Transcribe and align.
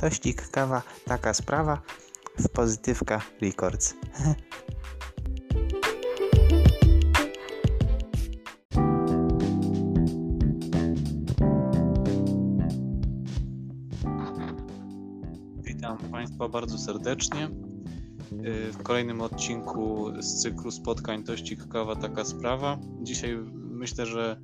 Tościk, 0.00 0.50
kawa, 0.50 0.82
taka 1.04 1.34
sprawa 1.34 1.82
w 2.38 2.48
Pozytywka 2.48 3.20
Records. 3.40 3.94
Witam 15.62 15.98
Państwa 15.98 16.48
bardzo 16.48 16.78
serdecznie 16.78 17.48
w 18.72 18.82
kolejnym 18.82 19.20
odcinku 19.20 20.12
z 20.20 20.42
cyklu 20.42 20.70
spotkań 20.70 21.24
Tościk 21.24 21.68
Kawa 21.68 21.96
Taka 21.96 22.24
Sprawa. 22.24 22.78
Dzisiaj 23.02 23.36
myślę, 23.54 24.06
że 24.06 24.40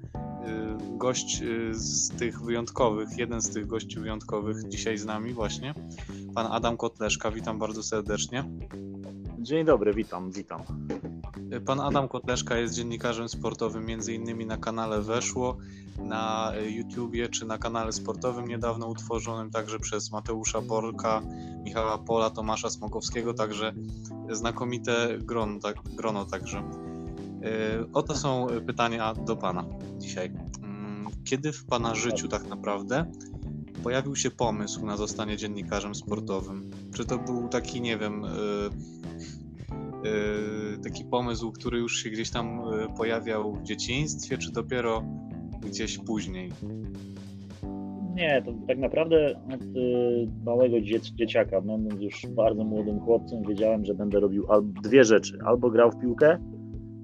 gość 0.97 1.43
y, 1.43 1.75
z 1.75 2.09
tych 2.09 2.43
wyjątkowych, 2.43 3.09
jeden 3.19 3.41
z 3.41 3.51
tych 3.51 3.66
gości 3.66 4.01
wyjątkowych 4.01 4.69
dzisiaj 4.69 4.98
z 4.98 5.05
nami 5.05 5.33
właśnie, 5.33 5.75
pan 6.34 6.47
Adam 6.53 6.77
Kotleszka. 6.77 7.30
Witam 7.30 7.59
bardzo 7.59 7.83
serdecznie. 7.83 8.45
Dzień 9.39 9.65
dobry, 9.65 9.95
witam, 9.95 10.30
witam. 10.30 10.62
Pan 11.67 11.80
Adam 11.80 12.09
Kotleszka 12.09 12.59
jest 12.59 12.75
dziennikarzem 12.75 13.29
sportowym 13.29 13.87
między 13.87 14.15
innymi 14.15 14.47
na 14.47 14.56
kanale 14.56 15.03
Weszło, 15.03 15.56
na 15.98 16.53
YouTubie 16.69 17.28
czy 17.28 17.47
na 17.47 17.59
kanale 17.59 17.92
sportowym 17.92 18.48
niedawno 18.48 18.87
utworzonym 18.87 19.51
także 19.51 19.78
przez 19.78 20.12
Mateusza 20.12 20.61
Borka, 20.61 21.23
Michała 21.62 21.98
Pola, 21.98 22.31
Tomasza 22.31 22.70
Smokowskiego, 22.70 23.34
także 23.34 23.73
znakomite 24.31 25.19
grono, 25.19 25.61
tak, 25.61 25.77
grono 25.97 26.25
także. 26.25 26.86
E, 27.43 27.93
oto 27.93 28.15
są 28.15 28.47
pytania 28.67 29.15
do 29.15 29.37
Pana 29.37 29.65
dzisiaj. 29.99 30.31
Mm, 30.63 31.07
kiedy 31.25 31.53
w 31.53 31.67
Pana 31.67 31.95
życiu 31.95 32.29
tak 32.29 32.49
naprawdę 32.49 33.05
pojawił 33.83 34.17
się 34.17 34.31
pomysł 34.31 34.87
na 34.87 34.97
zostanie 34.97 35.37
dziennikarzem 35.37 35.95
sportowym? 35.95 36.70
Czy 36.95 37.05
to 37.05 37.19
był 37.19 37.48
taki, 37.48 37.81
nie 37.81 37.98
wiem, 37.98 38.25
e, 38.25 38.28
e, 40.09 40.78
taki 40.84 41.05
pomysł, 41.05 41.53
który 41.53 41.78
już 41.78 42.03
się 42.03 42.11
gdzieś 42.11 42.31
tam 42.31 42.61
pojawiał 42.97 43.55
w 43.55 43.62
dzieciństwie, 43.62 44.39
czy 44.39 44.53
dopiero 44.53 45.03
gdzieś 45.61 45.98
później? 45.98 46.53
Nie, 48.15 48.43
to 48.45 48.53
tak 48.69 48.78
naprawdę 48.78 49.41
od 49.55 49.61
małego 50.45 50.77
dzieciaka, 51.19 51.61
będąc 51.61 52.03
już 52.03 52.27
bardzo 52.27 52.65
młodym 52.65 53.00
chłopcem, 53.00 53.43
wiedziałem, 53.48 53.84
że 53.84 53.95
będę 53.95 54.21
robił 54.21 54.47
dwie 54.83 55.05
rzeczy. 55.05 55.39
Albo 55.45 55.71
grał 55.71 55.91
w 55.91 55.98
piłkę, 56.00 56.39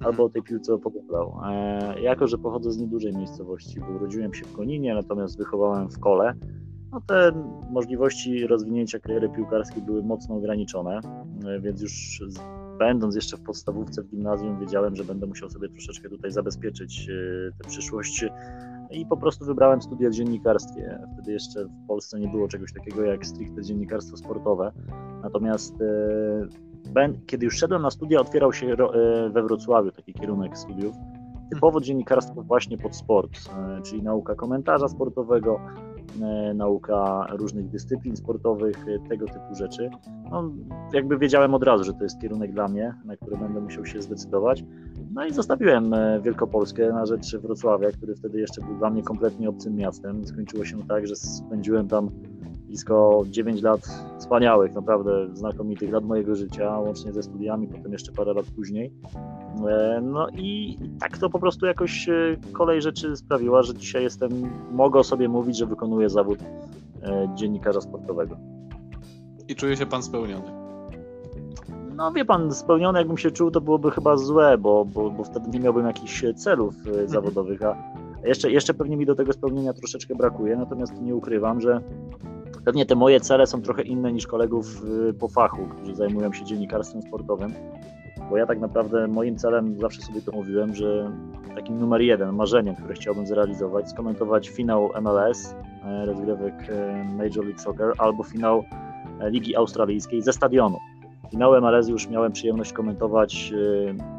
albo 0.04 0.24
o 0.24 0.28
tej 0.28 0.42
piłce 0.42 0.74
opowiadał. 0.74 1.40
E, 1.44 2.00
jako, 2.00 2.26
że 2.26 2.38
pochodzę 2.38 2.72
z 2.72 2.78
niedużej 2.78 3.16
miejscowości, 3.16 3.80
bo 3.80 3.86
urodziłem 3.86 4.34
się 4.34 4.44
w 4.44 4.52
Koninie, 4.52 4.94
natomiast 4.94 5.38
wychowałem 5.38 5.90
w 5.90 5.98
Kole, 5.98 6.34
no 6.92 7.00
te 7.00 7.32
możliwości 7.70 8.46
rozwinięcia 8.46 8.98
kariery 8.98 9.28
piłkarskiej 9.28 9.82
były 9.82 10.02
mocno 10.02 10.34
ograniczone, 10.34 11.00
e, 11.46 11.60
więc 11.60 11.82
już 11.82 12.22
będąc 12.78 13.14
jeszcze 13.14 13.36
w 13.36 13.42
podstawówce 13.42 14.02
w 14.02 14.08
gimnazjum 14.08 14.60
wiedziałem, 14.60 14.96
że 14.96 15.04
będę 15.04 15.26
musiał 15.26 15.50
sobie 15.50 15.68
troszeczkę 15.68 16.08
tutaj 16.08 16.30
zabezpieczyć 16.30 17.08
e, 17.08 17.62
tę 17.62 17.68
przyszłość 17.68 18.24
i 18.90 19.06
po 19.06 19.16
prostu 19.16 19.44
wybrałem 19.44 19.82
studia 19.82 20.10
w 20.10 20.12
dziennikarstwie. 20.12 20.98
Wtedy 21.12 21.32
jeszcze 21.32 21.64
w 21.64 21.86
Polsce 21.86 22.20
nie 22.20 22.28
było 22.28 22.48
czegoś 22.48 22.72
takiego 22.72 23.02
jak 23.02 23.26
stricte 23.26 23.62
dziennikarstwo 23.62 24.16
sportowe. 24.16 24.72
Natomiast 25.22 25.74
kiedy 27.26 27.44
już 27.44 27.56
szedłem 27.56 27.82
na 27.82 27.90
studia, 27.90 28.20
otwierał 28.20 28.52
się 28.52 28.66
e, 28.66 29.30
we 29.30 29.42
Wrocławiu 29.42 29.90
taki 29.90 30.14
kierunek 30.14 30.58
studiów. 30.58 30.94
Typowo 31.50 31.80
dziennikarstwo 31.80 32.42
właśnie 32.42 32.78
pod 32.78 32.96
sport, 32.96 33.30
e, 33.78 33.82
czyli 33.82 34.02
nauka 34.02 34.34
komentarza 34.34 34.88
sportowego, 34.88 35.60
e, 36.22 36.54
nauka 36.54 37.26
różnych 37.30 37.68
dyscyplin 37.68 38.16
sportowych, 38.16 38.84
tego 39.08 39.26
typu 39.26 39.54
rzeczy. 39.54 39.90
No, 40.30 40.52
jakby 40.92 41.18
wiedziałem 41.18 41.54
od 41.54 41.62
razu, 41.62 41.84
że 41.84 41.92
to 41.92 42.04
jest 42.04 42.20
kierunek 42.20 42.52
dla 42.52 42.68
mnie, 42.68 42.94
na 43.04 43.16
który 43.16 43.36
będę 43.36 43.60
musiał 43.60 43.86
się 43.86 44.02
zdecydować. 44.02 44.64
No 45.14 45.26
i 45.26 45.32
zostawiłem 45.32 45.94
Wielkopolskę 46.22 46.92
na 46.92 47.06
rzecz 47.06 47.36
Wrocławia, 47.36 47.90
który 47.92 48.14
wtedy 48.14 48.40
jeszcze 48.40 48.60
był 48.60 48.74
dla 48.74 48.90
mnie 48.90 49.02
kompletnie 49.02 49.48
obcym 49.48 49.76
miastem. 49.76 50.26
Skończyło 50.26 50.64
się 50.64 50.86
tak, 50.88 51.06
że 51.06 51.16
spędziłem 51.16 51.88
tam 51.88 52.10
blisko 52.72 53.24
9 53.30 53.62
lat 53.62 53.80
wspaniałych, 54.18 54.74
naprawdę 54.74 55.28
znakomitych 55.34 55.92
lat 55.92 56.04
mojego 56.04 56.34
życia, 56.34 56.78
łącznie 56.78 57.12
ze 57.12 57.22
studiami, 57.22 57.68
potem 57.68 57.92
jeszcze 57.92 58.12
parę 58.12 58.34
lat 58.34 58.46
później. 58.56 58.92
E, 59.68 60.00
no 60.02 60.28
i 60.28 60.78
tak 61.00 61.18
to 61.18 61.30
po 61.30 61.38
prostu 61.38 61.66
jakoś 61.66 62.08
e, 62.08 62.36
kolej 62.52 62.82
rzeczy 62.82 63.16
sprawiła, 63.16 63.62
że 63.62 63.74
dzisiaj 63.74 64.02
jestem, 64.02 64.30
mogę 64.70 65.04
sobie 65.04 65.28
mówić, 65.28 65.58
że 65.58 65.66
wykonuję 65.66 66.08
zawód 66.08 66.38
e, 67.02 67.28
dziennikarza 67.34 67.80
sportowego. 67.80 68.36
I 69.48 69.54
czuje 69.54 69.76
się 69.76 69.86
pan 69.86 70.02
spełniony? 70.02 70.52
No 71.96 72.12
wie 72.12 72.24
pan, 72.24 72.54
spełniony 72.54 72.98
jakbym 72.98 73.18
się 73.18 73.30
czuł, 73.30 73.50
to 73.50 73.60
byłoby 73.60 73.90
chyba 73.90 74.16
złe, 74.16 74.58
bo, 74.58 74.84
bo, 74.84 75.10
bo 75.10 75.24
wtedy 75.24 75.50
nie 75.50 75.60
miałbym 75.60 75.86
jakichś 75.86 76.24
celów 76.36 76.74
mhm. 76.86 77.08
zawodowych, 77.08 77.62
a 77.62 77.76
jeszcze, 78.24 78.50
jeszcze 78.50 78.74
pewnie 78.74 78.96
mi 78.96 79.06
do 79.06 79.14
tego 79.14 79.32
spełnienia 79.32 79.72
troszeczkę 79.72 80.14
brakuje, 80.14 80.56
natomiast 80.56 81.02
nie 81.02 81.14
ukrywam, 81.14 81.60
że 81.60 81.80
Pewnie 82.64 82.86
te 82.86 82.94
moje 82.94 83.20
cele 83.20 83.46
są 83.46 83.62
trochę 83.62 83.82
inne 83.82 84.12
niż 84.12 84.26
kolegów 84.26 84.84
y, 85.10 85.14
po 85.14 85.28
fachu, 85.28 85.66
którzy 85.66 85.94
zajmują 85.94 86.32
się 86.32 86.44
dziennikarstwem 86.44 87.02
sportowym, 87.02 87.54
bo 88.30 88.36
ja 88.36 88.46
tak 88.46 88.60
naprawdę 88.60 89.08
moim 89.08 89.36
celem, 89.36 89.80
zawsze 89.80 90.02
sobie 90.02 90.20
to 90.20 90.32
mówiłem, 90.32 90.74
że 90.74 91.12
takim 91.54 91.78
numer 91.78 92.00
jeden, 92.00 92.34
marzeniem, 92.34 92.76
które 92.76 92.94
chciałbym 92.94 93.26
zrealizować, 93.26 93.90
skomentować 93.90 94.48
finał 94.48 94.90
MLS, 95.00 95.54
e, 95.84 96.06
rozgrywek 96.06 96.54
e, 96.68 97.04
Major 97.04 97.44
League 97.44 97.60
Soccer, 97.60 97.92
albo 97.98 98.22
finał 98.22 98.64
e, 99.20 99.30
Ligi 99.30 99.56
Australijskiej 99.56 100.22
ze 100.22 100.32
stadionu. 100.32 100.78
Finały 101.30 101.60
MLS 101.60 101.88
już 101.88 102.08
miałem 102.08 102.32
przyjemność 102.32 102.72
komentować 102.72 103.52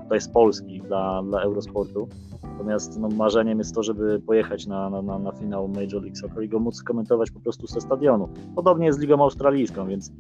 tutaj 0.04 0.22
z 0.22 0.28
Polski 0.28 0.82
dla, 0.82 1.24
dla 1.24 1.42
Eurosportu. 1.42 2.08
Natomiast 2.54 3.00
no, 3.00 3.10
marzeniem 3.10 3.58
jest 3.58 3.76
to, 3.76 3.84
żeby 3.84 4.20
pojechać 4.20 4.68
na, 4.68 4.90
na, 4.90 5.20
na 5.20 5.32
finał 5.32 5.68
Major 5.68 6.02
League 6.02 6.16
Soccer 6.16 6.44
i 6.44 6.50
go 6.50 6.60
móc 6.60 6.84
komentować 6.84 7.32
po 7.32 7.40
prostu 7.40 7.68
ze 7.68 7.82
stadionu. 7.82 8.30
Podobnie 8.56 8.86
jest 8.86 9.00
z 9.00 9.02
Ligą 9.02 9.24
Australijską, 9.24 9.88
więc 9.88 10.12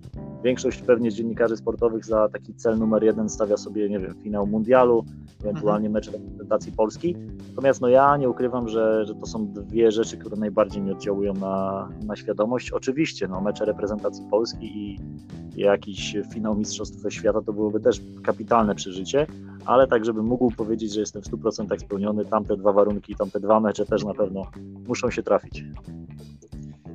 większość 0.43 0.81
pewnie 0.81 1.11
z 1.11 1.15
dziennikarzy 1.15 1.57
sportowych 1.57 2.05
za 2.05 2.29
taki 2.29 2.53
cel 2.53 2.77
numer 2.77 3.03
jeden 3.03 3.29
stawia 3.29 3.57
sobie, 3.57 3.89
nie 3.89 3.99
wiem, 3.99 4.15
finał 4.23 4.47
mundialu, 4.47 5.05
ewentualnie 5.41 5.87
mhm. 5.87 5.93
mecz 5.93 6.11
reprezentacji 6.11 6.71
Polski. 6.71 7.15
Natomiast 7.49 7.81
no 7.81 7.87
ja 7.87 8.17
nie 8.17 8.29
ukrywam, 8.29 8.67
że, 8.67 9.05
że 9.05 9.15
to 9.15 9.25
są 9.25 9.47
dwie 9.47 9.91
rzeczy, 9.91 10.17
które 10.17 10.35
najbardziej 10.35 10.81
mi 10.81 10.91
oddziałują 10.91 11.33
na, 11.33 11.89
na 12.05 12.15
świadomość. 12.15 12.71
Oczywiście, 12.71 13.27
no, 13.27 13.41
mecze 13.41 13.65
reprezentacji 13.65 14.25
Polski 14.31 14.65
i, 14.65 14.93
i 14.93 15.42
jakiś 15.55 16.15
finał 16.33 16.55
Mistrzostw 16.55 17.13
Świata 17.13 17.41
to 17.41 17.53
byłoby 17.53 17.79
też 17.79 18.01
kapitalne 18.23 18.75
przeżycie, 18.75 19.27
ale 19.65 19.87
tak, 19.87 20.05
żebym 20.05 20.25
mógł 20.25 20.51
powiedzieć, 20.51 20.93
że 20.93 20.99
jestem 20.99 21.21
w 21.21 21.25
100% 21.25 21.79
spełniony, 21.79 22.25
tamte 22.25 22.57
dwa 22.57 22.73
warunki, 22.73 23.15
tamte 23.15 23.39
dwa 23.39 23.59
mecze 23.59 23.85
też 23.85 24.03
na 24.03 24.13
pewno 24.13 24.51
muszą 24.87 25.11
się 25.11 25.23
trafić. 25.23 25.63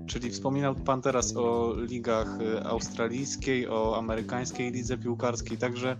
Czyli 0.06 0.30
wspominał 0.30 0.74
Pan 0.74 1.02
teraz 1.02 1.36
o 1.36 1.74
ligach 1.76 2.40
y, 2.40 2.62
australijskiej, 2.64 3.68
o 3.68 3.98
amerykańskiej 3.98 4.72
lidze 4.72 4.98
piłkarskiej, 4.98 5.58
także 5.58 5.96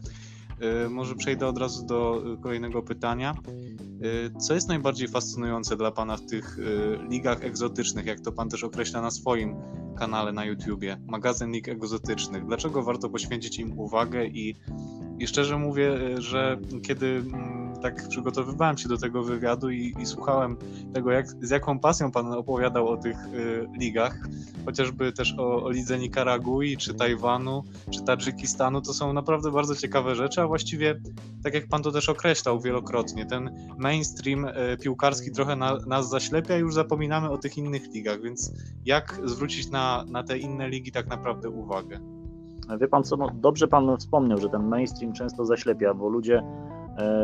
y, 0.87 0.89
może 0.89 1.15
przejdę 1.15 1.47
od 1.47 1.59
razu 1.59 1.87
do 1.87 2.23
y, 2.35 2.43
kolejnego 2.43 2.83
pytania. 2.83 3.35
Co 4.38 4.54
jest 4.54 4.69
najbardziej 4.69 5.09
fascynujące 5.09 5.76
dla 5.76 5.91
Pana 5.91 6.16
w 6.16 6.26
tych 6.26 6.59
ligach 7.10 7.44
egzotycznych, 7.44 8.06
jak 8.06 8.20
to 8.20 8.32
Pan 8.32 8.48
też 8.48 8.64
określa 8.64 9.03
na 9.03 9.10
swoim 9.10 9.56
kanale 9.98 10.32
na 10.32 10.44
YouTubie, 10.44 11.00
magazyn 11.06 11.50
lig 11.50 11.69
egzotycznych? 11.69 12.47
Dlaczego 12.47 12.82
warto 12.82 13.10
poświęcić 13.10 13.59
im 13.59 13.78
uwagę 13.78 14.26
i 14.26 14.54
i 15.19 15.26
szczerze 15.26 15.59
mówię, 15.59 15.98
że 16.19 16.59
kiedy 16.82 17.06
mm, 17.06 17.58
tak 17.83 18.09
przygotowywałem 18.09 18.78
się 18.78 18.89
do 18.89 18.99
tego 18.99 19.22
wywiadu 19.22 19.71
i, 19.71 19.94
i 20.00 20.06
słuchałem 20.06 20.56
tego, 20.94 21.11
jak, 21.11 21.27
z 21.28 21.50
jaką 21.50 21.78
pasją 21.78 22.10
pan 22.10 22.33
opowiadał 22.33 22.89
o 22.89 22.97
tych 22.97 23.27
y, 23.27 23.66
ligach, 23.80 24.28
chociażby 24.65 25.13
też 25.13 25.34
o, 25.39 25.65
o 25.65 25.71
lidze 25.71 25.98
Nikaragui, 25.98 26.77
czy 26.77 26.95
Tajwanu, 26.95 27.65
czy 27.91 28.04
Tadżykistanu, 28.04 28.83
to 28.83 28.95
są 28.95 29.13
naprawdę 29.13 29.51
bardzo 29.51 29.77
ciekawe 29.77 30.15
rzeczy, 30.15 30.41
a 30.41 30.47
właściwie, 30.47 31.01
tak 31.45 31.54
jak 31.54 31.69
pan 31.69 31.83
to 31.83 31.92
też 31.92 32.09
określał 32.09 32.60
wielokrotnie, 32.60 33.27
ten 33.27 33.51
mainstream 33.78 34.45
y, 34.45 34.53
piłkarski 34.83 35.33
trochę 35.33 35.57
na, 35.57 35.77
nas 35.86 36.09
zaślepia 36.09 36.57
i 36.57 36.60
już 36.60 36.75
zapominamy 36.75 37.30
o 37.30 37.39
tych 37.39 37.59
innych 37.59 37.95
ligach, 37.95 38.22
więc 38.22 38.53
jak 38.84 39.21
zwrócić 39.25 39.71
na, 39.71 40.04
na 40.09 40.22
te 40.22 40.39
inne 40.39 40.69
ligi 40.69 40.92
tak 40.92 41.07
naprawdę 41.07 41.51
uwagę? 41.51 42.01
Wie 42.80 42.89
pan 42.89 43.04
co, 43.04 43.16
no 43.16 43.30
dobrze 43.34 43.69
pan 43.69 43.97
wspomniał, 43.97 44.39
że 44.39 44.48
ten 44.48 44.69
mainstream 44.69 45.13
często 45.13 45.45
zaślepia, 45.45 45.95
bo 45.95 46.09
ludzie 46.09 46.42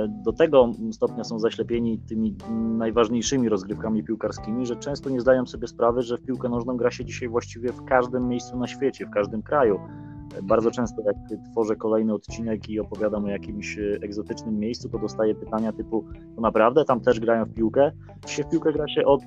do 0.08 0.32
tego 0.32 0.72
stopnia 0.92 1.24
są 1.24 1.38
zaślepieni 1.38 1.98
tymi 1.98 2.36
najważniejszymi 2.78 3.48
rozgrywkami 3.48 4.04
piłkarskimi, 4.04 4.66
że 4.66 4.76
często 4.76 5.10
nie 5.10 5.20
zdają 5.20 5.46
sobie 5.46 5.68
sprawy, 5.68 6.02
że 6.02 6.18
w 6.18 6.22
piłkę 6.22 6.48
nożną 6.48 6.76
gra 6.76 6.90
się 6.90 7.04
dzisiaj 7.04 7.28
właściwie 7.28 7.72
w 7.72 7.84
każdym 7.84 8.28
miejscu 8.28 8.58
na 8.58 8.66
świecie, 8.66 9.06
w 9.06 9.10
każdym 9.10 9.42
kraju. 9.42 9.80
Bardzo 10.42 10.70
często 10.70 11.02
jak 11.02 11.16
tworzę 11.50 11.76
kolejny 11.76 12.14
odcinek 12.14 12.68
i 12.68 12.80
opowiadam 12.80 13.24
o 13.24 13.28
jakimś 13.28 13.78
egzotycznym 13.78 14.58
miejscu, 14.58 14.88
to 14.88 14.98
dostaję 14.98 15.34
pytania 15.34 15.72
typu, 15.72 16.04
to 16.34 16.40
naprawdę 16.40 16.84
tam 16.84 17.00
też 17.00 17.20
grają 17.20 17.44
w 17.44 17.54
piłkę? 17.54 17.92
Dzisiaj 18.26 18.44
w 18.44 18.48
piłkę 18.48 18.72
gra 18.72 18.88
się 18.88 19.04
od 19.04 19.22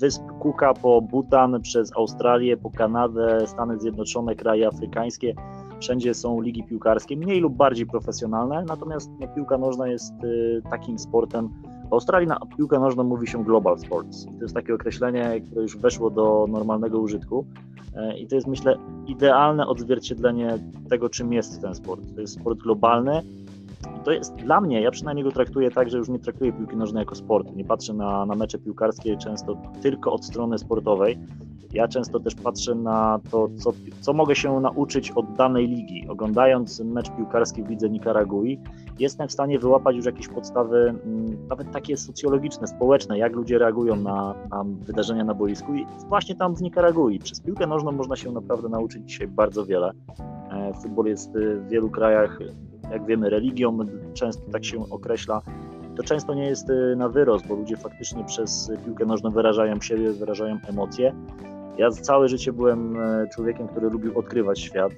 wysp 0.00 0.22
Kuka 0.40 0.74
po 0.74 1.02
Butan, 1.02 1.60
przez 1.62 1.96
Australię, 1.96 2.56
po 2.56 2.70
Kanadę, 2.70 3.46
Stany 3.46 3.78
Zjednoczone, 3.78 4.34
kraje 4.34 4.66
afrykańskie. 4.68 5.34
Wszędzie 5.84 6.14
są 6.14 6.40
ligi 6.40 6.64
piłkarskie, 6.64 7.16
mniej 7.16 7.40
lub 7.40 7.56
bardziej 7.56 7.86
profesjonalne, 7.86 8.64
natomiast 8.68 9.10
no, 9.20 9.28
piłka 9.28 9.58
nożna 9.58 9.88
jest 9.88 10.12
takim 10.70 10.98
sportem, 10.98 11.48
w 11.90 11.92
Australii 11.92 12.28
na 12.28 12.38
piłkę 12.56 12.78
nożną 12.78 13.04
mówi 13.04 13.26
się 13.26 13.44
global 13.44 13.78
sports. 13.78 14.24
To 14.24 14.42
jest 14.42 14.54
takie 14.54 14.74
określenie, 14.74 15.40
które 15.40 15.62
już 15.62 15.76
weszło 15.76 16.10
do 16.10 16.46
normalnego 16.48 16.98
użytku 16.98 17.46
e, 17.96 18.18
i 18.18 18.26
to 18.26 18.34
jest 18.34 18.46
myślę 18.46 18.76
idealne 19.06 19.66
odzwierciedlenie 19.66 20.58
tego, 20.90 21.08
czym 21.08 21.32
jest 21.32 21.60
ten 21.60 21.74
sport. 21.74 22.14
To 22.14 22.20
jest 22.20 22.34
sport 22.40 22.58
globalny. 22.58 23.22
To 24.04 24.12
jest 24.12 24.34
dla 24.34 24.60
mnie, 24.60 24.80
ja 24.80 24.90
przynajmniej 24.90 25.24
go 25.24 25.32
traktuję 25.32 25.70
tak, 25.70 25.90
że 25.90 25.98
już 25.98 26.08
nie 26.08 26.18
traktuję 26.18 26.52
piłki 26.52 26.76
nożnej 26.76 27.00
jako 27.00 27.14
sport. 27.14 27.56
Nie 27.56 27.64
patrzę 27.64 27.94
na, 27.94 28.26
na 28.26 28.34
mecze 28.34 28.58
piłkarskie 28.58 29.16
często 29.16 29.56
tylko 29.82 30.12
od 30.12 30.24
strony 30.24 30.58
sportowej. 30.58 31.18
Ja 31.72 31.88
często 31.88 32.20
też 32.20 32.34
patrzę 32.34 32.74
na 32.74 33.20
to, 33.30 33.48
co, 33.56 33.72
co 34.00 34.12
mogę 34.12 34.36
się 34.36 34.60
nauczyć 34.60 35.10
od 35.10 35.32
danej 35.32 35.68
ligi. 35.68 36.08
Oglądając 36.08 36.80
mecz 36.80 37.10
piłkarski 37.10 37.62
w 37.62 37.68
lidze 37.68 37.90
Nikaragui, 37.90 38.60
jestem 38.98 39.28
w 39.28 39.32
stanie 39.32 39.58
wyłapać 39.58 39.96
już 39.96 40.06
jakieś 40.06 40.28
podstawy, 40.28 40.76
mm, 40.76 41.48
nawet 41.48 41.70
takie 41.72 41.96
socjologiczne, 41.96 42.66
społeczne, 42.66 43.18
jak 43.18 43.32
ludzie 43.32 43.58
reagują 43.58 43.96
na, 43.96 44.34
na 44.50 44.64
wydarzenia 44.64 45.24
na 45.24 45.34
boisku 45.34 45.74
i 45.74 45.86
właśnie 46.08 46.34
tam 46.34 46.56
w 46.56 46.62
Nikaragui. 46.62 47.18
Przez 47.18 47.40
piłkę 47.40 47.66
nożną 47.66 47.92
można 47.92 48.16
się 48.16 48.32
naprawdę 48.32 48.68
nauczyć 48.68 49.08
dzisiaj 49.08 49.28
bardzo 49.28 49.64
wiele. 49.64 49.92
E, 50.50 50.72
futbol 50.82 51.06
jest 51.06 51.32
w 51.32 51.68
wielu 51.68 51.90
krajach, 51.90 52.38
jak 52.90 53.06
wiemy, 53.06 53.30
religią, 53.30 53.78
często 54.14 54.42
tak 54.52 54.64
się 54.64 54.90
określa. 54.90 55.42
To 55.96 56.02
często 56.02 56.34
nie 56.34 56.46
jest 56.46 56.70
y, 56.70 56.96
na 56.96 57.08
wyrost, 57.08 57.46
bo 57.46 57.54
ludzie 57.54 57.76
faktycznie 57.76 58.24
przez 58.24 58.72
piłkę 58.84 59.06
nożną 59.06 59.30
wyrażają 59.30 59.80
siebie, 59.80 60.12
wyrażają 60.12 60.58
emocje. 60.68 61.14
Ja 61.78 61.90
całe 61.90 62.28
życie 62.28 62.52
byłem 62.52 63.00
e, 63.00 63.28
człowiekiem, 63.28 63.68
który 63.68 63.90
lubił 63.90 64.18
odkrywać 64.18 64.60
świat, 64.60 64.92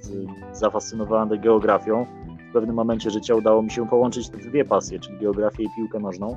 zafascynowany 0.53 1.37
geografią 1.37 2.05
w 2.49 2.53
pewnym 2.53 2.75
momencie 2.75 3.09
życia 3.09 3.35
udało 3.35 3.61
mi 3.61 3.71
się 3.71 3.87
połączyć 3.87 4.29
te 4.29 4.37
dwie 4.37 4.65
pasje, 4.65 4.99
czyli 4.99 5.19
geografię 5.19 5.63
i 5.63 5.67
piłkę 5.75 5.99
nożną. 5.99 6.35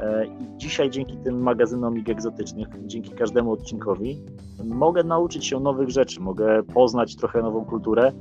E, 0.00 0.26
I 0.26 0.30
dzisiaj 0.56 0.90
dzięki 0.90 1.16
tym 1.16 1.42
magazynom 1.42 1.94
lig 1.94 2.08
egzotycznych, 2.08 2.68
dzięki 2.86 3.10
każdemu 3.10 3.52
odcinkowi, 3.52 4.22
mogę 4.64 5.04
nauczyć 5.04 5.46
się 5.46 5.60
nowych 5.60 5.88
rzeczy, 5.88 6.20
mogę 6.20 6.62
poznać 6.62 7.16
trochę 7.16 7.42
nową 7.42 7.64
kulturę, 7.64 8.12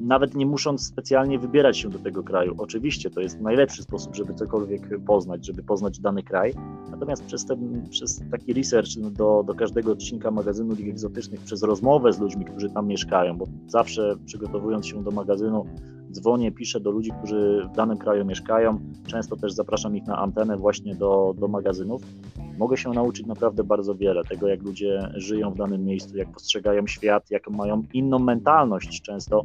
nawet 0.00 0.34
nie 0.34 0.46
musząc 0.46 0.86
specjalnie 0.86 1.38
wybierać 1.38 1.78
się 1.78 1.90
do 1.90 1.98
tego 1.98 2.22
kraju. 2.22 2.54
Oczywiście 2.58 3.10
to 3.10 3.20
jest 3.20 3.40
najlepszy 3.40 3.82
sposób, 3.82 4.14
żeby 4.16 4.34
cokolwiek 4.34 5.04
poznać, 5.06 5.46
żeby 5.46 5.62
poznać 5.62 6.00
dany 6.00 6.22
kraj. 6.22 6.54
Natomiast 6.90 7.24
przez, 7.24 7.46
ten, 7.46 7.88
przez 7.90 8.22
taki 8.30 8.52
research 8.52 8.88
do, 9.12 9.42
do 9.46 9.54
każdego 9.54 9.92
odcinka 9.92 10.30
magazynu 10.30 10.74
Lig 10.74 10.88
Egzotycznych, 10.88 11.40
przez 11.40 11.62
rozmowę 11.62 12.12
z 12.12 12.20
ludźmi, 12.20 12.44
którzy 12.44 12.70
tam 12.70 12.86
mieszkają, 12.86 13.38
bo 13.38 13.46
zawsze 13.66 14.16
przygotowując 14.26 14.86
się 14.86 15.04
do 15.04 15.10
magazynu, 15.10 15.66
dzwonię, 16.12 16.52
piszę 16.52 16.80
do 16.80 16.90
ludzi, 16.90 17.10
którzy 17.18 17.68
w 17.72 17.76
danym 17.76 17.98
kraju 17.98 18.24
mieszkają. 18.24 18.80
Często 19.06 19.36
też 19.36 19.52
zapraszam 19.52 19.96
ich 19.96 20.06
na 20.06 20.18
antenę 20.18 20.56
właśnie 20.56 20.94
do, 20.94 21.34
do 21.38 21.48
magazynów. 21.48 22.02
Mogę 22.58 22.76
się 22.76 22.90
nauczyć 22.90 23.26
naprawdę 23.26 23.64
bardzo 23.64 23.94
wiele 23.94 24.24
tego, 24.24 24.48
jak 24.48 24.62
ludzie 24.62 25.08
żyją 25.14 25.50
w 25.50 25.56
danym 25.56 25.84
miejscu, 25.84 26.16
jak 26.16 26.32
postrzegają 26.32 26.86
świat, 26.86 27.30
jak 27.30 27.50
mają 27.50 27.82
inną 27.92 28.18
mentalność 28.18 29.02
często 29.02 29.44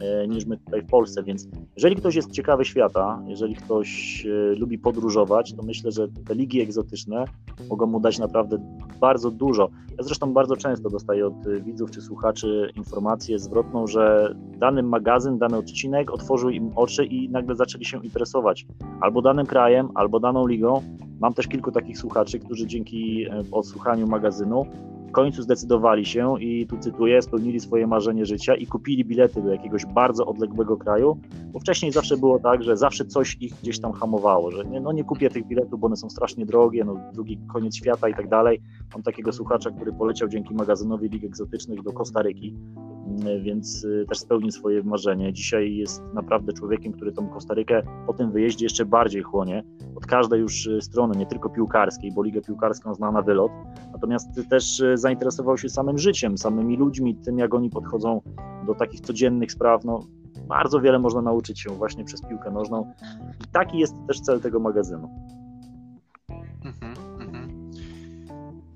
e, 0.00 0.28
niż 0.28 0.46
my 0.46 0.56
tutaj 0.56 0.82
w 0.82 0.86
Polsce. 0.86 1.22
Więc 1.22 1.48
jeżeli 1.76 1.96
ktoś 1.96 2.14
jest 2.14 2.30
ciekawy 2.30 2.64
świata, 2.64 3.22
jeżeli 3.26 3.54
ktoś 3.54 4.22
e, 4.26 4.54
lubi 4.54 4.78
podróżować, 4.78 5.54
to 5.54 5.62
myślę, 5.62 5.92
że 5.92 6.08
te 6.08 6.34
ligi 6.34 6.60
egzotyczne 6.60 7.24
mogą 7.70 7.86
mu 7.86 8.00
dać 8.00 8.18
naprawdę 8.18 8.58
bardzo 9.00 9.30
dużo. 9.30 9.68
Ja 9.98 10.04
zresztą 10.04 10.32
bardzo 10.32 10.56
często 10.56 10.90
dostaję 10.90 11.26
od 11.26 11.62
widzów 11.64 11.90
czy 11.90 12.00
słuchaczy 12.00 12.72
informację 12.76 13.38
zwrotną, 13.38 13.86
że 13.86 14.34
dany 14.58 14.82
magazyn, 14.82 15.38
dany 15.38 15.56
odcinek 15.56 16.01
otworzył 16.10 16.50
im 16.50 16.70
oczy 16.76 17.04
i 17.04 17.28
nagle 17.28 17.56
zaczęli 17.56 17.84
się 17.84 18.04
interesować 18.04 18.66
albo 19.00 19.22
danym 19.22 19.46
krajem, 19.46 19.88
albo 19.94 20.20
daną 20.20 20.46
ligą. 20.46 20.82
Mam 21.20 21.34
też 21.34 21.48
kilku 21.48 21.72
takich 21.72 21.98
słuchaczy, 21.98 22.38
którzy 22.38 22.66
dzięki 22.66 23.24
e, 23.24 23.42
odsłuchaniu 23.52 24.06
magazynu 24.06 24.66
w 25.12 25.14
końcu 25.14 25.42
zdecydowali 25.42 26.06
się 26.06 26.40
i 26.40 26.66
tu 26.66 26.78
cytuję, 26.78 27.22
spełnili 27.22 27.60
swoje 27.60 27.86
marzenie 27.86 28.26
życia 28.26 28.54
i 28.54 28.66
kupili 28.66 29.04
bilety 29.04 29.42
do 29.42 29.48
jakiegoś 29.48 29.86
bardzo 29.86 30.26
odległego 30.26 30.76
kraju, 30.76 31.20
bo 31.52 31.60
wcześniej 31.60 31.92
zawsze 31.92 32.16
było 32.16 32.38
tak, 32.38 32.62
że 32.62 32.76
zawsze 32.76 33.04
coś 33.04 33.36
ich 33.40 33.54
gdzieś 33.62 33.80
tam 33.80 33.92
hamowało, 33.92 34.50
że 34.50 34.64
nie, 34.64 34.80
no 34.80 34.92
nie 34.92 35.04
kupię 35.04 35.30
tych 35.30 35.46
biletów, 35.46 35.80
bo 35.80 35.86
one 35.86 35.96
są 35.96 36.10
strasznie 36.10 36.46
drogie, 36.46 36.84
no 36.84 36.96
drugi 37.14 37.38
koniec 37.52 37.76
świata 37.76 38.08
i 38.08 38.14
tak 38.14 38.28
dalej. 38.28 38.62
Mam 38.94 39.02
takiego 39.02 39.32
słuchacza, 39.32 39.70
który 39.70 39.92
poleciał 39.92 40.28
dzięki 40.28 40.54
magazynowi 40.54 41.08
Lig 41.08 41.24
Egzotycznych 41.24 41.82
do 41.82 41.92
Kostaryki 41.92 42.54
więc 43.42 43.84
y, 43.84 44.04
też 44.08 44.18
spełnił 44.18 44.50
swoje 44.50 44.82
marzenie. 44.82 45.32
Dzisiaj 45.32 45.76
jest 45.76 46.02
naprawdę 46.14 46.52
człowiekiem, 46.52 46.92
który 46.92 47.12
tą 47.12 47.28
Kostarykę 47.28 47.82
po 48.06 48.12
tym 48.12 48.32
wyjeździe 48.32 48.66
jeszcze 48.66 48.84
bardziej 48.84 49.22
chłonie, 49.22 49.64
od 49.96 50.06
każdej 50.06 50.40
już 50.40 50.66
y, 50.66 50.80
strony, 50.80 51.18
nie 51.18 51.26
tylko 51.26 51.50
piłkarskiej, 51.50 52.12
bo 52.12 52.22
ligę 52.22 52.40
piłkarską 52.40 52.94
zna 52.94 53.12
na 53.12 53.22
wylot, 53.22 53.52
natomiast 53.92 54.28
też 54.50 54.82
zainteresował 54.94 55.58
się 55.58 55.68
samym 55.68 55.98
życiem, 55.98 56.38
samymi 56.38 56.76
ludźmi, 56.76 57.16
tym 57.16 57.38
jak 57.38 57.54
oni 57.54 57.70
podchodzą 57.70 58.20
do 58.66 58.74
takich 58.74 59.00
codziennych 59.00 59.52
spraw. 59.52 59.84
No, 59.84 60.00
bardzo 60.48 60.80
wiele 60.80 60.98
można 60.98 61.22
nauczyć 61.22 61.60
się 61.60 61.70
właśnie 61.70 62.04
przez 62.04 62.22
piłkę 62.22 62.50
nożną 62.50 62.92
i 63.40 63.52
taki 63.52 63.78
jest 63.78 63.94
też 64.08 64.20
cel 64.20 64.40
tego 64.40 64.60
magazynu. 64.60 65.08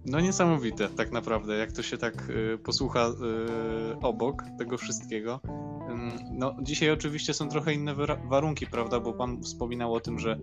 No 0.06 0.20
niesamowite 0.20 0.88
tak 0.88 1.12
naprawdę, 1.12 1.56
jak 1.56 1.72
to 1.72 1.82
się 1.82 1.98
tak 1.98 2.30
y, 2.30 2.58
posłucha 2.58 3.08
y, 3.08 4.00
obok 4.00 4.42
tego 4.58 4.78
wszystkiego. 4.78 5.40
No, 6.30 6.56
dzisiaj 6.62 6.90
oczywiście 6.90 7.34
są 7.34 7.48
trochę 7.48 7.74
inne 7.74 7.94
warunki, 8.28 8.66
prawda? 8.66 9.00
Bo 9.00 9.12
pan 9.12 9.42
wspominał 9.42 9.94
o 9.94 10.00
tym, 10.00 10.18
że, 10.18 10.38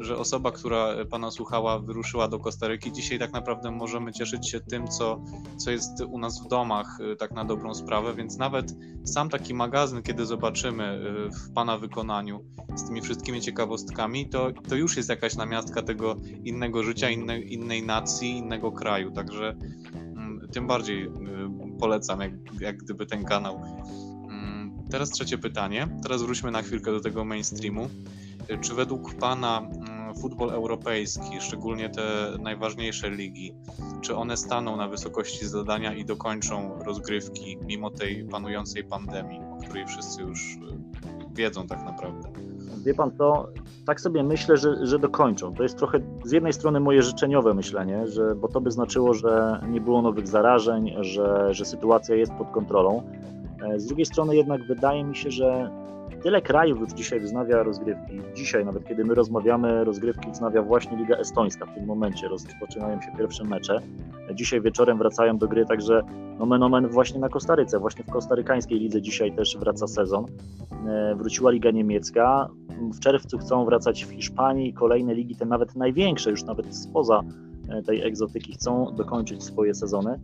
y, 0.00 0.04
że 0.04 0.18
osoba, 0.18 0.52
która 0.52 1.04
pana 1.10 1.30
słuchała, 1.30 1.78
wyruszyła 1.78 2.28
do 2.28 2.38
Kostaryki. 2.38 2.92
Dzisiaj 2.92 3.18
tak 3.18 3.32
naprawdę 3.32 3.70
możemy 3.70 4.12
cieszyć 4.12 4.50
się 4.50 4.60
tym, 4.60 4.88
co, 4.88 5.24
co 5.56 5.70
jest 5.70 6.00
u 6.00 6.18
nas 6.18 6.44
w 6.44 6.48
domach, 6.48 7.00
y, 7.12 7.16
tak 7.16 7.30
na 7.30 7.44
dobrą 7.44 7.74
sprawę. 7.74 8.14
Więc 8.14 8.36
nawet 8.36 8.74
sam 9.04 9.28
taki 9.28 9.54
magazyn, 9.54 10.02
kiedy 10.02 10.26
zobaczymy 10.26 10.84
y, 11.28 11.30
w 11.30 11.52
pana 11.52 11.78
wykonaniu 11.78 12.44
z 12.74 12.86
tymi 12.86 13.02
wszystkimi 13.02 13.40
ciekawostkami, 13.40 14.28
to, 14.28 14.52
to 14.68 14.74
już 14.74 14.96
jest 14.96 15.08
jakaś 15.08 15.36
namiastka 15.36 15.82
tego 15.82 16.16
innego 16.44 16.82
życia, 16.82 17.10
inne, 17.10 17.40
innej 17.40 17.82
nacji, 17.82 18.30
innego 18.30 18.72
kraju. 18.72 19.10
Także 19.10 19.56
mm, 19.94 20.48
tym 20.52 20.66
bardziej 20.66 21.10
polecam, 21.80 22.20
jak, 22.20 22.32
jak 22.60 22.76
gdyby 22.76 23.06
ten 23.06 23.24
kanał. 23.24 23.60
Teraz 24.90 25.10
trzecie 25.10 25.38
pytanie. 25.38 25.88
Teraz 26.02 26.22
wróćmy 26.22 26.50
na 26.50 26.62
chwilkę 26.62 26.92
do 26.92 27.00
tego 27.00 27.24
mainstreamu. 27.24 27.88
Czy 28.60 28.74
według 28.74 29.14
Pana 29.14 29.58
mm, 29.58 30.14
futbol 30.14 30.50
europejski, 30.50 31.40
szczególnie 31.40 31.90
te 31.90 32.02
najważniejsze 32.42 33.10
ligi, 33.10 33.54
czy 34.00 34.16
one 34.16 34.36
staną 34.36 34.76
na 34.76 34.88
wysokości 34.88 35.46
zadania 35.46 35.94
i 35.94 36.04
dokończą 36.04 36.78
rozgrywki 36.84 37.58
mimo 37.66 37.90
tej 37.90 38.24
panującej 38.24 38.84
pandemii, 38.84 39.40
o 39.58 39.62
której 39.62 39.86
wszyscy 39.86 40.22
już 40.22 40.54
y, 40.54 40.58
wiedzą 41.34 41.66
tak 41.66 41.84
naprawdę? 41.84 42.28
Wie 42.84 42.94
pan 42.94 43.10
co, 43.18 43.48
tak 43.86 44.00
sobie 44.00 44.22
myślę, 44.22 44.56
że, 44.56 44.86
że 44.86 44.98
dokończą. 44.98 45.54
To 45.54 45.62
jest 45.62 45.78
trochę 45.78 46.00
z 46.24 46.32
jednej 46.32 46.52
strony 46.52 46.80
moje 46.80 47.02
życzeniowe 47.02 47.54
myślenie, 47.54 48.06
że, 48.06 48.34
bo 48.34 48.48
to 48.48 48.60
by 48.60 48.70
znaczyło, 48.70 49.14
że 49.14 49.60
nie 49.68 49.80
było 49.80 50.02
nowych 50.02 50.28
zarażeń, 50.28 50.94
że, 51.00 51.54
że 51.54 51.64
sytuacja 51.64 52.14
jest 52.14 52.32
pod 52.32 52.50
kontrolą. 52.50 53.02
E, 53.62 53.80
z 53.80 53.86
drugiej 53.86 54.06
strony 54.06 54.36
jednak 54.36 54.62
wydaje 54.62 55.04
mi 55.04 55.16
się, 55.16 55.30
że 55.30 55.70
tyle 56.22 56.42
krajów 56.42 56.80
już 56.80 56.92
dzisiaj 56.92 57.20
wznawia 57.20 57.62
rozgrywki. 57.62 58.20
Dzisiaj, 58.34 58.64
nawet 58.64 58.84
kiedy 58.88 59.04
my 59.04 59.14
rozmawiamy, 59.14 59.84
rozgrywki 59.84 60.30
wznawia 60.30 60.62
właśnie 60.62 60.96
Liga 60.96 61.16
Estońska. 61.16 61.66
W 61.66 61.74
tym 61.74 61.86
momencie 61.86 62.28
rozpoczynają 62.28 63.00
się 63.00 63.08
pierwsze 63.18 63.44
mecze. 63.44 63.80
Dzisiaj 64.34 64.60
wieczorem 64.60 64.98
wracają 64.98 65.38
do 65.38 65.48
gry 65.48 65.66
także 65.66 66.02
nomen 66.38 66.62
omen 66.62 66.88
właśnie 66.88 67.20
na 67.20 67.28
Kostaryce. 67.28 67.78
Właśnie 67.78 68.04
w 68.04 68.10
kostarykańskiej 68.10 68.78
lidze 68.78 69.02
dzisiaj 69.02 69.32
też 69.32 69.56
wraca 69.58 69.86
sezon. 69.86 70.26
E, 70.88 71.14
wróciła 71.14 71.50
Liga 71.50 71.70
Niemiecka. 71.70 72.48
W 72.92 73.00
czerwcu 73.00 73.38
chcą 73.38 73.64
wracać 73.64 74.04
w 74.04 74.10
Hiszpanii. 74.10 74.72
Kolejne 74.72 75.14
ligi, 75.14 75.36
te 75.36 75.46
nawet 75.46 75.76
największe, 75.76 76.30
już 76.30 76.44
nawet 76.44 76.76
spoza 76.76 77.20
e, 77.68 77.82
tej 77.82 78.02
egzotyki, 78.06 78.52
chcą 78.52 78.94
dokończyć 78.96 79.44
swoje 79.44 79.74
sezony. 79.74 80.20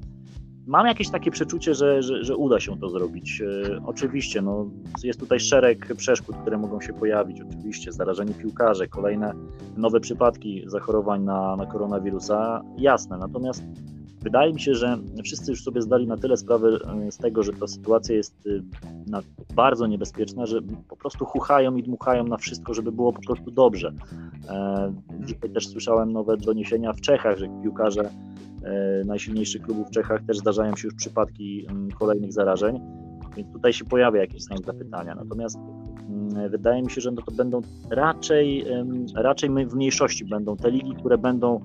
Mam 0.67 0.87
jakieś 0.87 1.11
takie 1.11 1.31
przeczucie, 1.31 1.75
że, 1.75 2.03
że, 2.03 2.25
że, 2.25 2.37
uda 2.37 2.61
się 2.61 2.79
to 2.79 2.91
zrobić. 2.91 3.43
E, 3.43 3.81
oczywiście, 3.87 4.43
no, 4.43 4.71
jest 5.05 5.21
tutaj 5.21 5.41
szereg 5.41 5.95
przeszkód, 5.97 6.37
które 6.37 6.59
mogą 6.59 6.81
się 6.81 6.93
pojawić. 6.93 7.41
Oczywiście, 7.41 7.93
zarażeni 7.93 8.35
piłkarze, 8.35 8.89
kolejne 8.89 9.33
nowe 9.77 10.01
przypadki 10.01 10.65
zachorowań 10.67 11.23
na, 11.23 11.57
na 11.57 11.67
koronawirusa, 11.67 12.63
jasne. 12.79 13.19
Natomiast 13.19 13.63
wydaje 14.21 14.53
mi 14.53 14.61
się, 14.61 14.75
że 14.75 14.99
wszyscy 15.25 15.51
już 15.51 15.65
sobie 15.65 15.83
zdali 15.83 16.07
na 16.07 16.17
tyle 16.17 16.37
sprawę 16.37 16.69
e, 17.07 17.13
z 17.13 17.19
tego, 17.19 17.43
że 17.43 17.53
ta 17.53 17.67
sytuacja 17.67 18.17
jest 18.17 18.49
e, 19.13 19.21
bardzo 19.55 19.87
niebezpieczna, 19.87 20.47
że 20.47 20.61
po 20.89 20.97
prostu 20.97 21.25
chuchają 21.25 21.77
i 21.77 21.83
dmuchają 21.83 22.25
na 22.25 22.37
wszystko, 22.37 22.75
żeby 22.75 22.93
było 22.93 23.13
po 23.13 23.23
prostu 23.23 23.51
dobrze. 23.51 23.93
Dzisiaj 25.21 25.51
też 25.51 25.69
słyszałem 25.69 26.13
nowe 26.13 26.37
doniesienia 26.37 26.93
w 26.93 27.01
Czechach, 27.01 27.39
że 27.39 27.49
piłkarze 27.63 28.11
najsilniejszych 29.05 29.63
klubów 29.63 29.89
w 29.89 29.91
Czechach 29.91 30.23
też 30.27 30.39
zdarzają 30.39 30.77
się 30.77 30.89
już 30.89 30.95
przypadki 30.95 31.67
m, 31.71 31.89
kolejnych 31.99 32.33
zarażeń, 32.33 32.81
więc 33.37 33.53
tutaj 33.53 33.73
się 33.73 33.85
pojawia 33.85 34.21
jakiś 34.21 34.43
znak 34.43 34.59
zapytania. 34.67 35.15
Natomiast 35.15 35.57
m, 35.57 36.51
wydaje 36.51 36.83
mi 36.83 36.91
się, 36.91 37.01
że 37.01 37.11
no 37.11 37.23
to 37.23 37.33
będą 37.33 37.61
raczej, 37.91 38.65
raczej 39.15 39.51
w 39.51 39.75
mniejszości 39.75 40.25
będą 40.25 40.57
te 40.57 40.71
ligi, 40.71 40.95
które 40.95 41.19
będą 41.19 41.61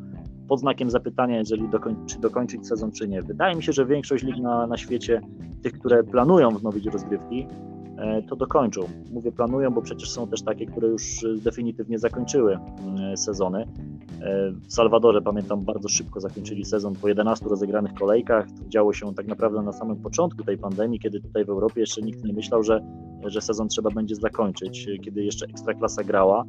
pod 0.47 0.59
znakiem 0.59 0.89
zapytania, 0.89 1.37
jeżeli 1.37 1.69
dokoń, 1.69 1.95
czy 2.05 2.19
dokończyć 2.19 2.67
sezon, 2.67 2.91
czy 2.91 3.07
nie. 3.07 3.21
Wydaje 3.21 3.55
mi 3.55 3.63
się, 3.63 3.73
że 3.73 3.85
większość 3.85 4.23
lig 4.23 4.37
na, 4.37 4.67
na 4.67 4.77
świecie, 4.77 5.21
tych, 5.63 5.73
które 5.73 6.03
planują 6.03 6.49
wznowić 6.49 6.85
rozgrywki, 6.85 7.47
e, 7.97 8.21
to 8.21 8.35
dokończą. 8.35 8.81
Mówię 9.11 9.31
planują, 9.31 9.71
bo 9.71 9.81
przecież 9.81 10.11
są 10.11 10.27
też 10.27 10.41
takie, 10.41 10.65
które 10.65 10.87
już 10.87 11.23
e, 11.23 11.27
definitywnie 11.43 11.99
zakończyły 11.99 12.57
mm, 12.79 13.17
sezony. 13.17 13.65
E, 14.21 14.51
W 14.51 14.73
Salwadorze 14.73 15.21
pamiętam 15.21 15.65
bardzo 15.65 15.89
szybko 15.89 16.19
zakończyli 16.19 16.65
sezon 16.65 16.95
po 16.95 17.07
11 17.07 17.45
rozegranych 17.45 17.93
kolejkach. 17.93 18.47
To 18.51 18.69
działo 18.69 18.93
się 18.93 19.15
tak 19.15 19.27
naprawdę 19.27 19.61
na 19.61 19.73
samym 19.73 19.97
początku 19.97 20.43
tej 20.43 20.57
pandemii, 20.57 20.99
kiedy 20.99 21.21
tutaj 21.21 21.45
w 21.45 21.49
Europie 21.49 21.81
jeszcze 21.81 22.01
nikt 22.01 22.23
nie 22.23 22.33
myślał, 22.33 22.63
że, 22.63 22.81
że 23.25 23.41
sezon 23.41 23.67
trzeba 23.67 23.89
będzie 23.89 24.15
zakończyć, 24.15 24.87
kiedy 25.03 25.23
jeszcze 25.23 25.45
ekstraklasa 25.45 26.03
grała 26.03 26.45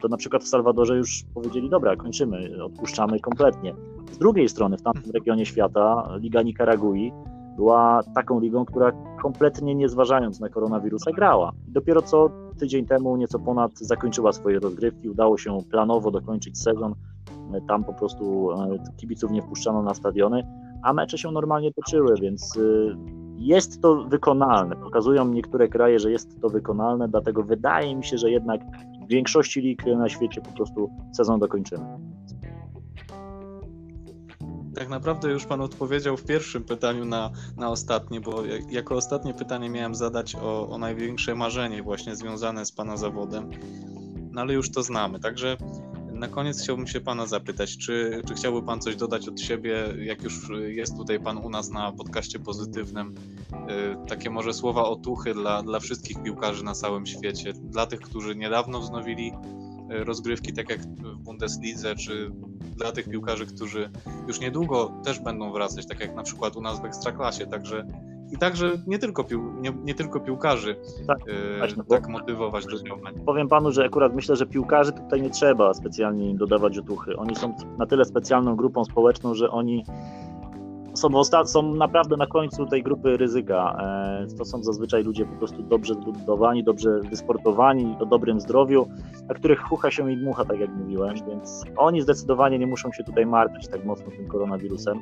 to 0.00 0.08
na 0.08 0.16
przykład 0.16 0.44
w 0.44 0.48
Salwadorze 0.48 0.96
już 0.96 1.24
powiedzieli, 1.34 1.70
dobra, 1.70 1.96
kończymy, 1.96 2.64
odpuszczamy 2.64 3.20
kompletnie. 3.20 3.74
Z 4.12 4.18
drugiej 4.18 4.48
strony, 4.48 4.76
w 4.76 4.82
tamtym 4.82 5.12
regionie 5.12 5.46
świata, 5.46 6.08
Liga 6.20 6.42
Nikaragui 6.42 7.12
była 7.58 8.00
taką 8.14 8.40
ligą, 8.40 8.64
która 8.64 8.92
kompletnie 9.22 9.74
nie 9.74 9.88
zważając 9.88 10.40
na 10.40 10.48
koronawirusa 10.48 11.12
grała. 11.12 11.52
Dopiero 11.68 12.02
co 12.02 12.30
tydzień 12.58 12.86
temu, 12.86 13.16
nieco 13.16 13.38
ponad, 13.38 13.78
zakończyła 13.78 14.32
swoje 14.32 14.58
rozgrywki, 14.58 15.08
udało 15.08 15.38
się 15.38 15.58
planowo 15.70 16.10
dokończyć 16.10 16.58
sezon. 16.58 16.94
Tam 17.68 17.84
po 17.84 17.94
prostu 17.94 18.48
kibiców 18.96 19.30
nie 19.30 19.42
wpuszczano 19.42 19.82
na 19.82 19.94
stadiony, 19.94 20.46
a 20.82 20.92
mecze 20.92 21.18
się 21.18 21.30
normalnie 21.30 21.72
toczyły, 21.72 22.14
więc 22.20 22.58
jest 23.36 23.82
to 23.82 24.04
wykonalne. 24.04 24.76
Pokazują 24.76 25.28
niektóre 25.28 25.68
kraje, 25.68 25.98
że 25.98 26.10
jest 26.10 26.40
to 26.40 26.48
wykonalne, 26.48 27.08
dlatego 27.08 27.42
wydaje 27.42 27.96
mi 27.96 28.04
się, 28.04 28.18
że 28.18 28.30
jednak 28.30 28.60
w 29.06 29.08
większości 29.08 29.60
lig 29.60 29.86
na 29.86 30.08
świecie 30.08 30.40
po 30.40 30.52
prostu 30.52 30.90
sezon 31.12 31.40
dokończymy. 31.40 31.84
Tak 34.74 34.88
naprawdę 34.88 35.30
już 35.30 35.46
Pan 35.46 35.60
odpowiedział 35.60 36.16
w 36.16 36.24
pierwszym 36.24 36.64
pytaniu 36.64 37.04
na, 37.04 37.30
na 37.56 37.70
ostatnie, 37.70 38.20
bo 38.20 38.42
jako 38.70 38.94
ostatnie 38.94 39.34
pytanie 39.34 39.70
miałem 39.70 39.94
zadać 39.94 40.34
o, 40.34 40.68
o 40.68 40.78
największe 40.78 41.34
marzenie 41.34 41.82
właśnie 41.82 42.16
związane 42.16 42.66
z 42.66 42.72
Pana 42.72 42.96
zawodem, 42.96 43.50
no 44.30 44.40
ale 44.40 44.54
już 44.54 44.70
to 44.70 44.82
znamy, 44.82 45.20
także 45.20 45.56
na 46.18 46.28
koniec 46.28 46.62
chciałbym 46.62 46.86
się 46.86 47.00
Pana 47.00 47.26
zapytać, 47.26 47.78
czy, 47.78 48.22
czy 48.28 48.34
chciałby 48.34 48.62
Pan 48.62 48.80
coś 48.80 48.96
dodać 48.96 49.28
od 49.28 49.40
siebie, 49.40 49.94
jak 49.98 50.22
już 50.22 50.50
jest 50.68 50.96
tutaj 50.96 51.20
Pan 51.20 51.38
u 51.38 51.50
nas 51.50 51.70
na 51.70 51.92
podcaście 51.92 52.38
pozytywnym, 52.38 53.14
takie 54.08 54.30
może 54.30 54.54
słowa 54.54 54.84
otuchy 54.84 55.34
dla, 55.34 55.62
dla 55.62 55.80
wszystkich 55.80 56.22
piłkarzy 56.22 56.64
na 56.64 56.74
całym 56.74 57.06
świecie, 57.06 57.52
dla 57.52 57.86
tych, 57.86 58.00
którzy 58.00 58.36
niedawno 58.36 58.80
wznowili 58.80 59.32
rozgrywki, 59.90 60.52
tak 60.52 60.70
jak 60.70 60.80
w 60.80 61.16
Bundeslidze, 61.16 61.94
czy 61.94 62.30
dla 62.76 62.92
tych 62.92 63.08
piłkarzy, 63.08 63.46
którzy 63.46 63.90
już 64.28 64.40
niedługo 64.40 64.92
też 65.04 65.20
będą 65.20 65.52
wracać, 65.52 65.86
tak 65.86 66.00
jak 66.00 66.14
na 66.14 66.22
przykład 66.22 66.56
u 66.56 66.60
nas 66.60 66.82
w 66.82 66.84
Ekstraklasie, 66.84 67.46
także 67.46 67.86
i 68.32 68.38
także 68.38 68.72
nie 68.86 68.98
tylko, 68.98 69.24
pił, 69.24 69.52
nie, 69.60 69.72
nie 69.84 69.94
tylko 69.94 70.20
piłkarzy 70.20 70.76
tak, 71.06 71.18
yy, 71.26 71.58
właśnie, 71.58 71.82
tak 71.84 72.08
motywować 72.08 72.64
do. 72.66 72.76
Powiem 73.26 73.48
panu, 73.48 73.72
że 73.72 73.84
akurat 73.84 74.14
myślę, 74.14 74.36
że 74.36 74.46
piłkarzy 74.46 74.92
tutaj 74.92 75.22
nie 75.22 75.30
trzeba 75.30 75.74
specjalnie 75.74 76.34
dodawać 76.34 76.78
otuchy. 76.78 77.16
Oni 77.16 77.36
są 77.36 77.54
na 77.78 77.86
tyle 77.86 78.04
specjalną 78.04 78.56
grupą 78.56 78.84
społeczną, 78.84 79.34
że 79.34 79.50
oni 79.50 79.84
są, 80.98 81.24
są 81.44 81.74
naprawdę 81.74 82.16
na 82.16 82.26
końcu 82.26 82.66
tej 82.66 82.82
grupy 82.82 83.16
ryzyka. 83.16 83.76
To 84.38 84.44
są 84.44 84.62
zazwyczaj 84.62 85.04
ludzie 85.04 85.24
po 85.26 85.36
prostu 85.36 85.62
dobrze 85.62 85.94
zbudowani, 85.94 86.64
dobrze 86.64 87.00
wysportowani, 87.00 87.96
o 88.00 88.06
dobrym 88.06 88.40
zdrowiu, 88.40 88.88
na 89.28 89.34
których 89.34 89.60
chucha 89.60 89.90
się 89.90 90.12
i 90.12 90.16
dmucha, 90.16 90.44
tak 90.44 90.60
jak 90.60 90.70
mówiłem, 90.70 91.14
więc 91.28 91.64
oni 91.76 92.02
zdecydowanie 92.02 92.58
nie 92.58 92.66
muszą 92.66 92.92
się 92.92 93.04
tutaj 93.04 93.26
martwić 93.26 93.68
tak 93.68 93.84
mocno 93.84 94.06
tym 94.10 94.28
koronawirusem. 94.28 95.00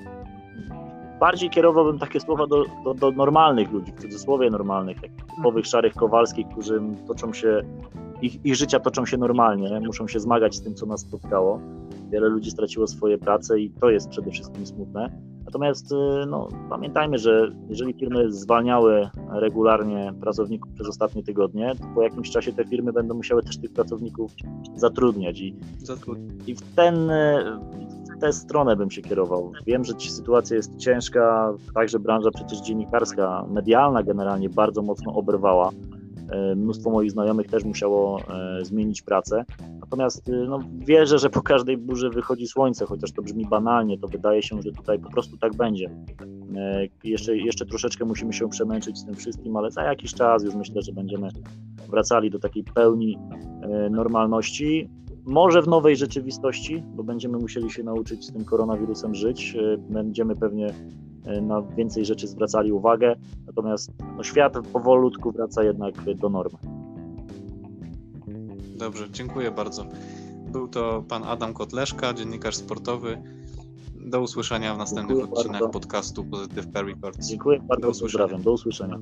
Bardziej 1.20 1.50
kierowałbym 1.50 1.98
takie 1.98 2.20
słowa 2.20 2.46
do, 2.46 2.64
do, 2.84 2.94
do 2.94 3.10
normalnych 3.10 3.72
ludzi, 3.72 3.92
w 3.92 4.00
cudzysłowie 4.00 4.50
normalnych, 4.50 5.00
takich 5.00 5.24
typowych 5.36 5.66
szarych 5.66 5.94
Kowalskich, 5.94 6.46
którzy 6.48 6.80
toczą 7.06 7.32
się, 7.32 7.62
ich, 8.22 8.44
ich 8.44 8.56
życia 8.56 8.80
toczą 8.80 9.06
się 9.06 9.16
normalnie, 9.16 9.80
muszą 9.80 10.08
się 10.08 10.20
zmagać 10.20 10.54
z 10.54 10.62
tym, 10.62 10.74
co 10.74 10.86
nas 10.86 11.00
spotkało. 11.00 11.60
Wiele 12.10 12.28
ludzi 12.28 12.50
straciło 12.50 12.86
swoje 12.86 13.18
prace 13.18 13.60
i 13.60 13.70
to 13.70 13.90
jest 13.90 14.08
przede 14.08 14.30
wszystkim 14.30 14.66
smutne. 14.66 15.35
Natomiast 15.46 15.94
no, 16.26 16.48
pamiętajmy, 16.70 17.18
że 17.18 17.52
jeżeli 17.68 17.94
firmy 17.94 18.32
zwalniały 18.32 19.08
regularnie 19.32 20.12
pracowników 20.20 20.72
przez 20.72 20.88
ostatnie 20.88 21.22
tygodnie, 21.22 21.72
to 21.80 21.84
po 21.94 22.02
jakimś 22.02 22.30
czasie 22.30 22.52
te 22.52 22.64
firmy 22.64 22.92
będą 22.92 23.14
musiały 23.14 23.42
też 23.42 23.58
tych 23.58 23.72
pracowników 23.72 24.32
zatrudniać 24.76 25.40
i, 25.40 25.56
i 26.46 26.54
w 26.54 26.74
ten 26.74 27.10
w 28.16 28.20
tę 28.20 28.32
stronę 28.32 28.76
bym 28.76 28.90
się 28.90 29.02
kierował. 29.02 29.52
Wiem, 29.66 29.84
że 29.84 29.92
sytuacja 30.00 30.56
jest 30.56 30.76
ciężka, 30.76 31.54
także 31.74 31.98
branża 31.98 32.30
przecież 32.30 32.60
dziennikarska, 32.60 33.44
medialna 33.50 34.02
generalnie 34.02 34.48
bardzo 34.48 34.82
mocno 34.82 35.14
oberwała. 35.14 35.70
Mnóstwo 36.56 36.90
moich 36.90 37.10
znajomych 37.10 37.46
też 37.46 37.64
musiało 37.64 38.20
zmienić 38.62 39.02
pracę. 39.02 39.44
Natomiast 39.80 40.30
no, 40.48 40.60
wierzę, 40.78 41.18
że 41.18 41.30
po 41.30 41.42
każdej 41.42 41.76
burzy 41.76 42.10
wychodzi 42.10 42.46
słońce, 42.46 42.86
chociaż 42.86 43.12
to 43.12 43.22
brzmi 43.22 43.46
banalnie, 43.46 43.98
to 43.98 44.08
wydaje 44.08 44.42
się, 44.42 44.62
że 44.62 44.72
tutaj 44.72 44.98
po 44.98 45.10
prostu 45.10 45.36
tak 45.36 45.56
będzie. 45.56 45.90
Jeszcze, 47.04 47.36
jeszcze 47.36 47.66
troszeczkę 47.66 48.04
musimy 48.04 48.32
się 48.32 48.48
przemęczyć 48.48 48.98
z 48.98 49.04
tym 49.04 49.14
wszystkim, 49.14 49.56
ale 49.56 49.70
za 49.70 49.82
jakiś 49.82 50.14
czas 50.14 50.44
już 50.44 50.54
myślę, 50.54 50.82
że 50.82 50.92
będziemy 50.92 51.28
wracali 51.90 52.30
do 52.30 52.38
takiej 52.38 52.64
pełni 52.64 53.18
normalności. 53.90 54.90
Może 55.26 55.62
w 55.62 55.68
nowej 55.68 55.96
rzeczywistości, 55.96 56.82
bo 56.94 57.04
będziemy 57.04 57.38
musieli 57.38 57.70
się 57.70 57.82
nauczyć 57.82 58.24
z 58.24 58.32
tym 58.32 58.44
koronawirusem 58.44 59.14
żyć. 59.14 59.56
Będziemy 59.90 60.36
pewnie 60.36 60.74
na 61.42 61.62
więcej 61.62 62.04
rzeczy 62.04 62.28
zwracali 62.28 62.72
uwagę, 62.72 63.16
natomiast 63.46 63.92
no, 64.16 64.22
świat 64.22 64.52
powolutku 64.72 65.32
wraca 65.32 65.62
jednak 65.62 65.94
do 66.16 66.28
normy. 66.28 66.58
Dobrze, 68.78 69.10
dziękuję 69.10 69.50
bardzo. 69.50 69.86
Był 70.52 70.68
to 70.68 71.04
pan 71.08 71.24
Adam 71.24 71.54
Kotleszka, 71.54 72.14
dziennikarz 72.14 72.56
sportowy. 72.56 73.22
Do 74.00 74.20
usłyszenia 74.20 74.74
w 74.74 74.78
następnych 74.78 75.18
dziękuję 75.18 75.38
odcinkach 75.38 75.60
bardzo. 75.60 75.80
podcastu 75.80 76.24
Positive 76.24 76.72
Pair 76.72 76.86
Records. 76.86 77.28
Dziękuję 77.28 77.60
bardzo, 77.60 77.82
do 77.82 77.90
usłyszenia. 77.90 78.24
pozdrawiam. 78.24 78.42
Do 78.42 78.52
usłyszenia. 78.52 78.98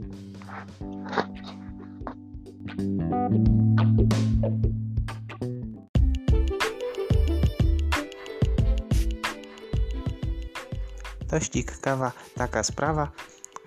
Tościk, 11.34 11.80
kawa, 11.80 12.12
taka 12.34 12.62
sprawa 12.62 13.12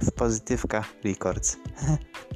w 0.01 0.11
Pozytywka 0.11 0.83
Records. 1.03 1.57